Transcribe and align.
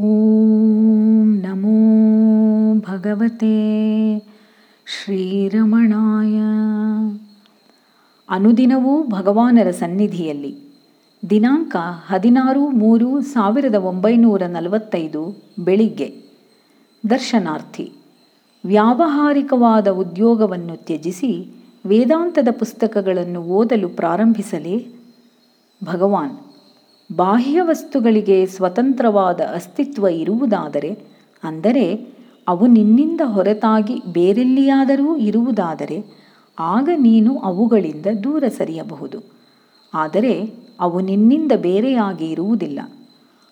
ಓಂ 0.00 1.40
ನಮೋ 1.40 1.76
ಭಗವತೆ 2.74 3.54
ಶ್ರೀರಮಣಾಯ 4.86 6.36
ಅನುದಿನವೂ 8.28 9.06
ಭಗವಾನರ 9.06 9.70
ಸನ್ನಿಧಿಯಲ್ಲಿ 9.70 10.58
ದಿನಾಂಕ 11.30 11.76
ಹದಿನಾರು 12.06 12.68
ಮೂರು 12.68 13.20
ಸಾವಿರದ 13.20 13.74
ಒಂಬೈನೂರ 13.74 14.42
ನಲವತ್ತೈದು 14.42 15.42
ಬೆಳಿಗ್ಗೆ. 15.58 16.22
ದರ್ಶನಾರ್ಥಿ, 17.10 17.92
ವ್ಯಾವಹಾರಿಕವಾದ 18.64 19.88
ಉದ್ಯೋಗವನ್ನು 19.88 20.76
ತ್ಯಜಿಸಿ 20.76 21.54
ವೇದಾಂತದ 21.86 22.48
ಪುಸ್ತಕಗಳನ್ನು 22.58 23.42
ಓದಲು 23.42 23.88
ಪ್ರಾರಂಭಿಸಲೇ 23.88 24.94
ಭಗವಾನ್. 25.84 26.47
ಬಾಹ್ಯ 27.12 27.62
ವಸ್ತುಗಳಿಗೆ 27.62 28.46
ಸ್ವತಂತ್ರವಾದ 28.46 29.40
ಅಸ್ತಿತ್ವ 29.54 30.06
ಇರುವುದಾದರೆ, 30.08 30.98
ಅಂದರೆ 31.44 32.06
ಅವು 32.48 32.66
ನಿನ್ನಿಂದ 32.66 33.20
ಹೊರತಾಗಿ 33.24 34.02
ಬೇರೆಲ್ಲಿಯಾದರೂ 34.12 35.16
ಇರುವುದಾದರೆ, 35.16 36.04
ಆಗ 36.58 36.88
ನೀನು 36.96 37.38
ಅವುಗಳಿಂದ 37.38 38.06
ದೂರ 38.24 38.44
ಸರಿಯಬಹುದು. 38.48 39.22
ಆದರೆ 39.94 40.52
ಅವು 40.80 41.00
ನಿನ್ನಿಂದ 41.00 41.52
ಬೇರೆಯಾಗಿ 41.56 42.26
ಇರುವುದಿಲ್ಲ. 42.26 42.80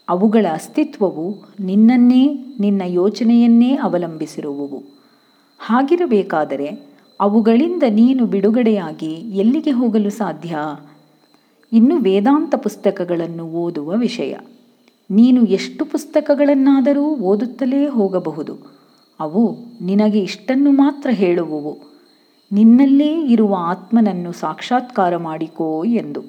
ಅವುಗಳ 0.09 0.47
ಅಸ್ತಿತ್ವವು 0.53 1.45
ನಿನ್ನನ್ನೇ, 1.61 2.55
ನಿನ್ನ 2.61 2.83
ಯೋಚನೆಯನ್ನೇ 2.87 3.77
ಅವಲಂಬಿಸಿರುವುವು. 3.77 4.83
ಹಾಗಿರಬೇಕಾದರೆ 5.59 6.97
ಅವುಗಳಿಂದ 7.21 7.83
ನೀನು 7.91 8.27
ಬಿಡುಗಡೆಯಾಗಿ 8.27 9.13
ಎಲ್ಲಿಗೆ 9.13 9.71
ಹೋಗಲು 9.71 10.11
ಸಾಧ್ಯ? 10.11 10.57
ಇನ್ನು 11.73 11.97
ವೇದಾಂತ 11.97 12.55
ಪುಸ್ತಕಗಳನ್ನು 12.55 13.45
ಓದುವ 13.45 13.97
ವಿಷಯ. 13.97 14.37
ನೀನು 15.11 15.45
ಎಷ್ಟು 15.45 15.85
ಪುಸ್ತಕಗಳನ್ನಾದರೂ 15.85 17.05
ಓದುತ್ತಲೇ 17.05 17.87
ಹೋಗಬಹುದು. 17.87 18.77
ಅವು 19.21 19.57
ನಿನಗೆ 19.81 20.21
ಇಷ್ಟನ್ನು 20.21 20.71
ಮಾತ್ರ 20.71 21.11
ಹೇಳುವುವು. 21.11 21.79
ನಿನ್ನಲ್ಲೇ 22.53 23.27
ಇರುವ 23.27 23.57
ಆತ್ಮನನ್ನು 23.59 24.33
ಸಾಕ್ಷಾತ್ಕಾರ 24.33 25.17
ಮಾಡಿಕೋ 25.17 25.85
ಎಂದು. 25.85 26.21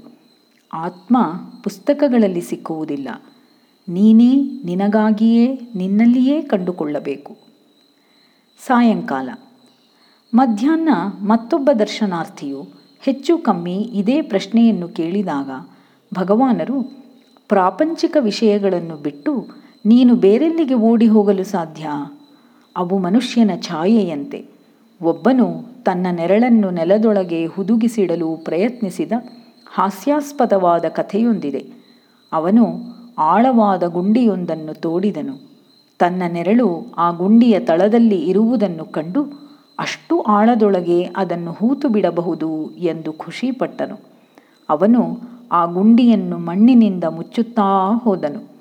ಆತ್ಮ 0.73 1.17
ಪುಸ್ತಕಗಳಲ್ಲಿ 1.63 2.41
ಸಿಕ್ಕುವುದಿಲ್ಲ. 2.41 3.09
ನೀನೇ 3.89 4.61
ನಿನಗಾಗಿಯೇ 4.65 5.59
ನಿನ್ನಲ್ಲಿಯೇ 5.75 6.41
ಕಂಡುಕೊಳ್ಳಬೇಕು. 6.41 7.37
ಸಾಯಂಕಾಲ. 8.65 9.29
ಮಧ್ಯಾಹ್ನ 10.33 10.89
ಮತ್ತೊಬ್ಬ 11.21 11.69
ದರ್ಶನಾರ್ಥಿಯು 11.79 12.76
ಹೆಚ್ಚು 12.99 13.37
ಕಮ್ಮಿ 13.37 13.75
ಇದೇ 13.75 14.21
ಪ್ರಶ್ನೆಯನ್ನು 14.21 14.87
ಕೇಳಿದಾಗ 14.87 15.49
ಭಗವಾನರು, 16.13 16.97
ಪ್ರಾಪಂಚಿಕ 17.47 18.17
ವಿಷಯಗಳನ್ನು 18.19 18.95
ಬಿಟ್ಟು 18.95 19.47
ನೀನು 19.85 20.15
ಬೇರೆಲ್ಲಿಗೆ 20.15 20.73
ಓಡಿ 20.73 21.07
ಹೋಗಲು 21.07 21.43
ಸಾಧ್ಯ? 21.43 21.87
ಅವು 22.77 22.97
ಮನುಷ್ಯನ 22.97 23.51
ಛಾಯೆಯಂತೆ. 23.61 24.45
ಒಬ್ಬನು 25.01 25.63
ತನ್ನ 25.83 26.07
ನೆರಳನ್ನು 26.11 26.69
ನೆಲದೊಳಗೆ 26.69 27.45
ಹುದುಗಿಸಿಡಲು 27.45 28.35
ಪ್ರಯತ್ನಿಸಿದ 28.35 29.11
ಹಾಸ್ಯಾಸ್ಪದವಾದ 29.73 30.85
ಕಥೆಯೊಂದಿದೆ. 30.85 31.69
ಅವನು 32.33 32.65
ಆಳವಾದ 33.17 33.83
ಗುಂಡಿಯೊಂದನ್ನು 33.83 34.73
ತೋಡಿದನು. 34.73 35.47
ತನ್ನ 35.99 36.23
ನೆರಳು 36.27 36.93
ಆ 36.97 37.11
ಗುಂಡಿಯ 37.11 37.59
ತಳದಲ್ಲಿ 37.59 38.21
ಇರುವುದನ್ನು 38.29 38.85
ಕಂಡು 38.85 39.46
ಅಷ್ಟು 39.79 40.21
ಆಳದೊಳಗೆ 40.21 41.03
ಅದನ್ನು 41.03 41.51
ಹೂತು 41.51 41.89
ಬಿಡಬಹುದು 41.89 42.71
ಎಂದು 42.71 43.13
ಖುಷಿಪಟ್ಟನು 43.13 43.97
ಅವನು 44.69 45.21
ಆ 45.51 45.65
ಗುಂಡಿಯನ್ನು 45.65 46.37
ಮಣ್ಣಿನಿಂದ 46.37 47.03
ಮುಚ್ಚುತ್ತಾ 47.03 47.97
ಹೋದನು. 48.03 48.57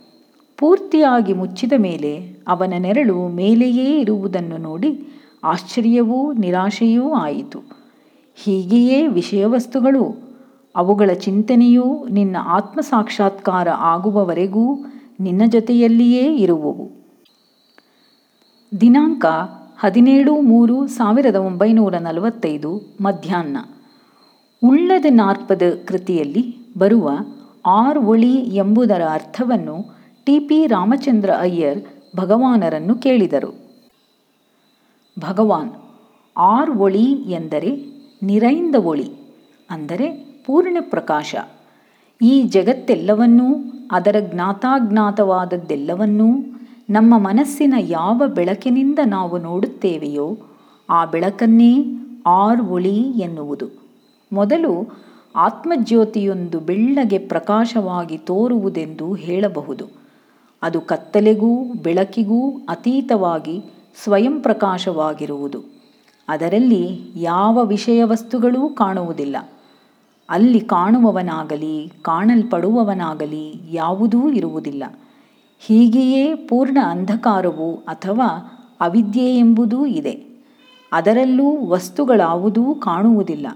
ಪೂರ್ತಿಯಾಗಿ 0.59 1.33
ಮುಚ್ಚಿದ 1.33 1.73
ಮೇಲೆ 1.77 2.37
ಅವನ 2.49 2.75
ನೆರಳು 2.79 3.29
ಮೇಲೆಯೇ 3.29 4.01
ಇರುವುದನ್ನು 4.01 4.57
ನೋಡಿ 4.57 5.09
ಆಶ್ಚರ್ಯವೂ 5.45 6.33
ನಿರಾಶೆಯೂ 6.33 7.13
ಆಯಿತು. 7.13 7.59
ಹೀಗೆಯೇ 8.35 9.07
ವಿಷಯವಸ್ತುಗಳು, 9.07 10.27
ಅವುಗಳ 10.77 11.11
ಚಿಂತನೆಯೂ 11.15 12.09
ನಿನ್ನ 12.09 12.37
ಆತ್ಮ 12.45 12.81
ಸಾಕ್ಷಾತ್ಕಾರ 12.81 13.69
ಆಗುವವರೆಗೂ 13.69 14.85
ನಿನ್ನ 15.21 15.43
ಜೊತೆಯಲ್ಲಿಯೇ 15.47 16.37
ಇರುವವು. 16.37 16.91
ದಿನಾಂಕ 18.81 19.27
ಹದಿನೇಳು 19.79 20.41
ಮೂರು 20.41 20.87
ಸಾವಿರದ 20.87 21.37
ಒಂಬೈನೂರ 21.37 21.97
ನಲವತ್ತೈದು 21.97 22.97
ಮಧ್ಯಾಹ್ನ. 23.01 23.57
ಉಳ್ಳದ 24.63 25.07
ನಾರ್ಪದ 25.11 25.63
ಕೃತಿಯಲ್ಲಿ 25.85 26.73
ಬರುವ 26.79 27.11
ಆರ್ 27.67 27.99
ಒಳಿ 27.99 28.37
ಎಂಬುದರ 28.37 29.03
ಅರ್ಥವನ್ನು 29.11 29.95
ಟಿ 30.25 30.39
ಪಿ 30.39 30.67
ರಾಮಚಂದ್ರ 30.67 31.31
ಅಯ್ಯರ್ 31.39 31.83
ಭಗವಾನರನ್ನು 32.17 32.95
ಕೇಳಿದರು. 32.95 33.55
ಭಗವಾನ್, 35.21 35.71
ಆರ್ 36.37 36.71
ಒಳಿ 36.71 37.31
ಎಂದರೆ 37.31 37.97
ನಿರೈಂದ 38.23 38.75
ಒಳಿ, 38.75 39.11
ಅಂದರೆ 39.71 40.37
ಪೂರ್ಣ 40.47 40.77
ಪ್ರಕಾಶ. 40.81 41.35
ಈ 42.23 42.43
ಜಗತ್ತೆಲ್ಲವನ್ನೂ, 42.43 43.55
ಅದರ 43.93 44.17
ಜ್ಞಾತಾಜ್ಞಾತವಾದದ್ದೆಲ್ಲವನ್ನೂ 44.21 46.56
ನಮ್ಮ 46.91 47.19
ಮನಸ್ಸಿನ 47.19 47.75
ಯಾವ 47.79 48.23
ಬೆಳಕಿನಿಂದ 48.27 48.99
ನಾವು 49.07 49.39
ನೋಡುತ್ತೇವೆಯೋ 49.39 50.39
ಆ 50.91 51.05
ಬೆಳಕನ್ನೇ 51.05 51.85
ಆರ್ 52.27 52.63
ಒಳಿ 52.63 53.03
ಎನ್ನುವುದು. 53.03 53.67
ಮೊದಲು 54.33 54.99
ಆತ್ಮಜ್ಯೋತಿಯೊಂದು 55.37 56.61
ಬೆಳ್ಳಗೆ 56.61 57.19
ಪ್ರಕಾಶವಾಗಿ 57.19 58.19
ತೋರುವುದೆಂದು 58.19 59.15
ಹೇಳಬಹುದು. 59.15 59.87
ಅದು 60.63 60.81
ಕತ್ತಲೆಗೂ 60.81 61.65
ಬೆಳಕಿಗೂ 61.83 62.51
ಅತೀತವಾಗಿ 62.69 63.63
ಸ್ವಯಂ 64.03 64.41
ಪ್ರಕಾಶವಾಗಿರುವುದು. 64.41 65.63
ಅದರಲ್ಲಿ 66.29 67.13
ಯಾವ 67.17 67.65
ವಿಷಯ 67.65 68.05
ವಸ್ತುಗಳೂ 68.05 68.69
ಕಾಣುವುದಿಲ್ಲ. 68.69 69.37
ಅಲ್ಲಿ 70.31 70.61
ಕಾಣುವವನಾಗಲಿ, 70.61 71.93
ಕಾಣಲ್ಪಡುವವನಾಗಲಿ 72.03 73.63
ಯಾವುದೂ 73.71 74.31
ಇರುವುದಿಲ್ಲ. 74.31 74.85
ಹೀಗೆಯೇ 75.59 76.35
ಪೂರ್ಣ 76.35 76.79
ಅಂಧಕಾರವು 76.87 77.75
ಅಥವಾ 77.75 78.53
ಅವಿದ್ಯೆ 78.81 79.39
ಎಂಬುದೂ 79.39 79.87
ಇದೆ. 79.87 80.27
ಅದರಲ್ಲೂ 80.93 81.67
ವಸ್ತುಗಳಾವುದೂ 81.67 82.75
ಕಾಣುವುದಿಲ್ಲ. 82.75 83.47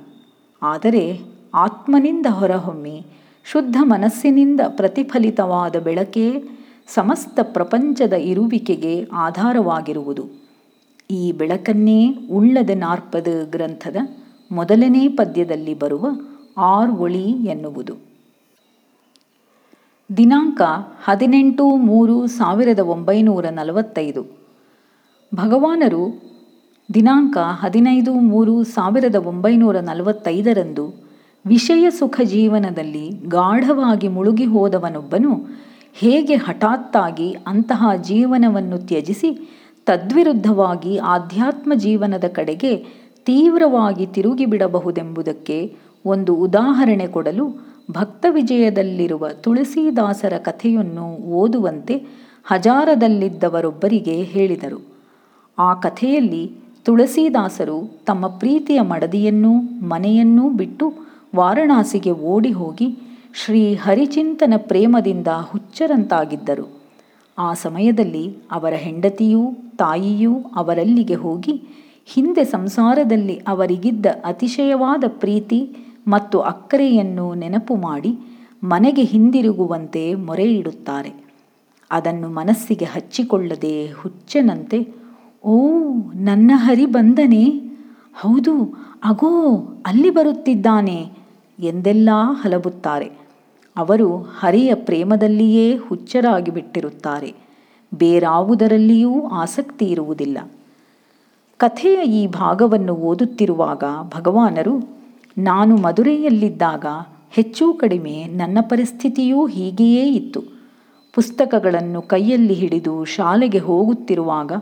ಆದರೆ 0.62 1.20
ಆತ್ಮನಿಂದ 1.54 2.26
ಹೊರಹೊಮ್ಮಿ, 2.30 3.06
ಶುದ್ಧ 3.44 3.76
ಮನಸ್ಸಿನಿಂದ 3.82 4.60
ಪ್ರತಿಫಲಿತವಾದ 4.68 5.76
ಬೆಳಕೇ 5.76 6.42
ಸಮಸ್ತ 6.88 7.40
ಪ್ರಪಂಚದ 7.42 8.12
ಇರುವಿಕೆಗೆ 8.12 9.08
ಆಧಾರವಾಗಿರುವುದು. 9.12 10.24
ಈ 11.10 11.32
ಬೆಳಕನ್ನೇ 11.32 12.14
ಉಳ್ಳದ 12.32 12.70
ನಾರ್ಪದ 12.74 13.28
ಗ್ರಂಥದ 13.50 13.96
ಮೊದಲನೇ 14.52 15.08
ಪದ್ಯದಲ್ಲಿ 15.08 15.74
ಬರುವ 15.74 16.06
ಆರ್ 16.58 16.90
ಒಳಿ 16.90 17.24
ಎನ್ನುವುದು. 17.24 18.09
ದಿನಾಂಕ 20.16 20.62
ಹದಿನೆಂಟು 21.04 21.76
ಮೂರು 21.76 22.26
ಸಾವಿರದ 22.26 22.78
ಒಂಬೈನೂರ 22.78 23.46
ನಲವತ್ತೈದು. 23.50 24.22
ಭಗವಾನರು 25.34 26.04
ದಿನಾಂಕ 26.94 27.38
ಹದಿನೈದು 27.38 28.12
ಮೂರು 28.12 28.64
ಸಾವಿರದ 28.64 29.14
ಒಂಬೈನೂರ 29.14 29.80
ನಲವತ್ತೈದರಂದು 29.80 30.84
ವಿಷಯ 31.46 31.90
ಸುಖ 31.90 32.20
ಜೀವನದಲ್ಲಿ 32.24 33.08
ಗಾಢವಾಗಿ 33.26 34.08
ಮುಳುಗಿ 34.08 34.44
ಹೋದವನೊಬ್ಬನು 34.44 35.32
ಹೇಗೆ 35.94 36.36
ಹಠಾತ್ತಾಗಿ 36.36 37.36
ಅಂತಹ 37.46 37.94
ಜೀವನವನ್ನು 38.02 38.78
ತ್ಯಜಿಸಿ 38.78 39.30
ತದ್ವಿರುದ್ಧವಾಗಿ 39.86 40.98
ಆಧ್ಯಾತ್ಮ 40.98 41.72
ಜೀವನದ 41.74 42.24
ಕಡೆಗೆ 42.28 42.76
ತೀವ್ರವಾಗಿ 43.26 44.06
ತಿರುಗಿಬಿಡಬಹುದೆಂಬುದಕ್ಕೆ 44.06 45.76
ಒಂದು 46.04 46.34
ಉದಾಹರಣೆ 46.34 47.06
ಕೊಡಲು 47.06 47.69
ಭಕ್ತ 47.92 48.26
ವಿಜಯದಲ್ಲಿರುವ 48.30 49.28
ತುಳಸಿದಾಸರ 49.28 50.32
ಕಥೆಯನ್ನು 50.38 51.16
ಓದುವಂತೆ 51.16 51.94
ಹಜಾರದಲ್ಲಿದ್ದವರೊಬ್ಬರಿಗೆ 52.44 54.22
ಹೇಳಿದರು. 54.22 54.80
ಆ 55.58 55.74
ಕಥೆಯಲ್ಲಿ 55.74 56.52
ತುಳಸಿದಾಸರು 56.84 58.04
ತಮ್ಮ 58.06 58.26
ಪ್ರೀತಿಯ 58.26 58.80
ಮಡದಿಯನ್ನೂ 58.80 59.52
ಮನೆಯನ್ನೂ 59.88 60.50
ಬಿಟ್ಟು 60.50 60.92
ವಾರಣಾಸಿಗೆ 61.36 62.10
ಓಡಿ 62.10 62.52
ಹೋಗಿ 62.52 62.98
ಶ್ರೀ 63.34 63.74
ಹರಿಚಿಂತನ 63.74 64.54
ಪ್ರೇಮದಿಂದ 64.56 65.26
ಹುಚ್ಚರಂತಾಗಿದ್ದರು. 65.42 66.80
ಆ 67.38 67.54
ಸಮಯದಲ್ಲಿ 67.54 68.36
ಅವರ 68.52 68.72
ಹೆಂಡತಿಯೂ 68.72 69.52
ತಾಯಿಯೂ 69.78 70.34
ಅವರಲ್ಲಿಗೆ 70.56 71.14
ಹೋಗಿ 71.14 71.62
ಹಿಂದೆ 72.06 72.44
ಸಂಸಾರದಲ್ಲಿ 72.44 73.36
ಅವರಿಗಿದ್ದ 73.48 74.06
ಅತಿಶಯವಾದ 74.24 75.04
ಪ್ರೀತಿ 75.08 75.76
ಮತ್ತು 76.08 76.40
ಅಕ್ಕರೆಯನ್ನು 76.40 77.34
ನೆನಪು 77.34 77.76
ಮಾಡಿ 77.76 78.18
ಮನೆಗೆ 78.64 79.02
ಹಿಂದಿರುಗುವಂತೆ 79.02 80.14
ಮೊರೆ 80.14 80.54
ಇಡುತ್ತಾರೆ 80.54 81.30
ಅದನ್ನು 81.90 82.28
ಮನಸ್ಸಿಗೆ 82.28 82.84
ಹಚ್ಚಿಕೊಳ್ಳದೆ 82.84 83.92
ಹುಚ್ಚನಂತೆ, 83.92 84.94
ಓ, 85.44 85.82
ನನ್ನ 86.14 86.50
ಹರಿ 86.54 86.86
ಬಂದನೆ 86.86 87.48
ಹೌದು, 88.14 88.74
ಅಗೋ, 89.04 89.56
ಅಲ್ಲಿ 89.86 90.10
ಬರುತ್ತಿದ್ದಾನೆ! 90.10 91.12
ಎಂದೆಲ್ಲ 91.58 92.08
ಹಲಬುತ್ತಾರೆ. 92.42 93.10
ಅವರು 93.76 94.16
ಹರಿಯ 94.16 94.74
ಪ್ರೇಮದಲ್ಲಿಯೇ 94.74 95.76
ಹುಚ್ಚರಾಗಿ 95.76 96.50
ಬಿಟ್ಟಿರುತ್ತಾರೆ. 96.50 97.34
ಬೇರಾವುದರಲ್ಲಿಯೂ 97.94 99.28
ಆಸಕ್ತಿ 99.28 99.84
ಇರುವುದಿಲ್ಲ. 99.84 100.38
ಕಥೆಯ 101.58 102.02
ಈ 102.04 102.26
ಭಾಗವನ್ನು 102.26 102.94
ಓದುತ್ತಿರುವಾಗ 102.94 103.84
ಭಗವಾನರು 104.14 104.99
ನಾನು 105.40 105.76
ಮದುರೆಯಲ್ಲಿದ್ದಾಗ 105.76 106.86
ಹೆಚ್ಚು 107.30 107.72
ಕಡಿಮೆ 107.72 108.24
ನನ್ನ 108.24 108.58
ಪರಿಸ್ಥಿತಿಯೂ 108.60 109.46
ಹೀಗೆಯೇ 109.46 110.12
ಇತ್ತು. 110.12 110.42
ಪುಸ್ತಕಗಳನ್ನು 111.14 112.02
ಕೈಯಲ್ಲಿ 112.02 112.54
ಹಿಡಿದು 112.54 113.04
ಶಾಲೆಗೆ 113.04 113.58
ಹೋಗುತ್ತಿರುವಾಗ 113.58 114.52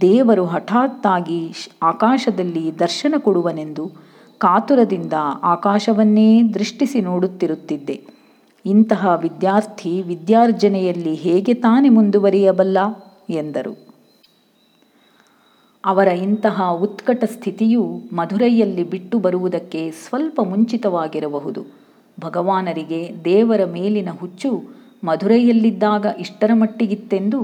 ದೇವರು 0.00 0.44
ಹಠಾತ್ತಾಗಿ 0.44 1.52
ಆಕಾಶದಲ್ಲಿ 1.82 2.78
ದರ್ಶನ 2.78 3.14
ಕೊಡುವನೆಂದು 3.18 3.90
ಕಾತುರದಿಂದ 4.38 5.12
ಆಕಾಶವನ್ನೇ 5.42 6.42
ದೃಷ್ಟಿಸಿ 6.42 7.00
ನೋಡುತ್ತಿರುತ್ತಿದ್ದೆ. 7.00 8.04
ಇಂತಹ 8.66 9.18
ವಿದ್ಯಾರ್ಥಿ 9.22 10.02
ವಿದ್ಯಾರ್ಜನೆಯಲ್ಲಿ 10.02 11.14
ಹೇಗೆ 11.14 11.54
ತಾನೇ 11.54 11.88
ಮುಂದುವರಿಯಬಲ್ಲ? 11.88 12.78
ಎಂದರು. 13.30 13.87
ಅವರ 15.88 16.08
ಇಂತಹ 16.08 16.62
ಉತ್ಕಟ 16.70 17.24
ಸ್ಥಿತಿಯು 17.24 18.02
ಮಧುರೈಯಲ್ಲಿ 18.12 18.90
ಬಿಟ್ಟು 18.90 19.18
ಬರುವುದಕ್ಕೆ 19.18 19.90
ಸ್ವಲ್ಪ 19.90 20.40
ಮುಂಚಿತವಾಗಿರಬಹುದು. 20.40 21.64
ಭಗವಾನರಿಗೆ 22.20 23.14
ದೇವರ 23.24 23.64
ಮೇಲಿನ 23.64 24.08
ಹುಚ್ಚು 24.20 24.62
ಮಧುರೈಯಲ್ಲಿದ್ದಾಗ 25.04 26.06
ಇಷ್ಟರ 26.20 26.50
ಮಟ್ಟಿಗಿತ್ತೆಂದು 26.54 27.40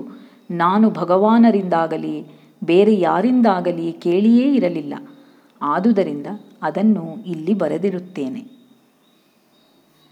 ನಾನು 0.50 0.90
ಭಗವಾನರಿಂದಾಗಲಿ, 0.90 2.26
ಬೇರೆ 2.64 3.00
ಯಾರಿಂದಾಗಲಿ 3.00 3.92
ಕೇಳಿಯೇ 3.92 4.54
ಇರಲಿಲ್ಲ. 4.54 4.94
ಆದುದರಿಂದ 5.62 6.26
ಅದನ್ನು 6.62 7.24
ಇಲ್ಲಿ 7.26 7.54
ಬರೆದಿರುತ್ತೇನೆ. 7.54 8.53